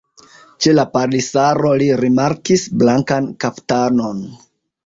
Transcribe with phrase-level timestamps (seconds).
[0.65, 4.27] Ĉe la palisaro li rimarkis blankan kaftanon.